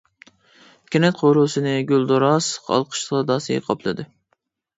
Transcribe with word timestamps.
كەنت 0.95 1.19
قورۇسىنى 1.19 1.73
گۈلدۈراس 1.91 2.49
ئالقىش 2.71 3.05
ساداسى 3.11 3.61
قاپلىدى. 3.71 4.09